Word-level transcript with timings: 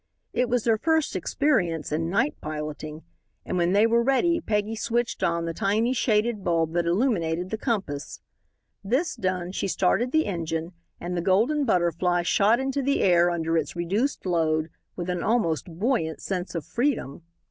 It 0.33 0.49
was 0.49 0.63
their 0.63 0.79
first 0.79 1.15
experience 1.15 1.91
in 1.91 2.09
night 2.09 2.33
piloting, 2.41 3.03
and 3.45 3.55
when 3.55 3.71
they 3.73 3.85
were 3.85 4.01
ready 4.01 4.41
Peggy 4.41 4.75
switched 4.75 5.21
on 5.21 5.45
the 5.45 5.53
tiny 5.53 5.93
shaded 5.93 6.43
bulb 6.43 6.73
that 6.73 6.87
illuminated 6.87 7.51
the 7.51 7.57
compass. 7.59 8.19
This 8.83 9.15
done, 9.15 9.51
she 9.51 9.67
started 9.67 10.11
the 10.11 10.25
engine, 10.25 10.73
and 10.99 11.15
the 11.15 11.21
Golden 11.21 11.65
Butterfly 11.65 12.23
shot 12.23 12.59
into 12.59 12.81
the 12.81 13.01
air 13.03 13.29
under 13.29 13.55
its 13.55 13.75
reduced 13.75 14.25
load 14.25 14.71
with 14.95 15.07
an 15.07 15.21
almost 15.21 15.65
buoyant 15.67 16.19
sense 16.19 16.55
of 16.55 16.65
freedom. 16.65 17.21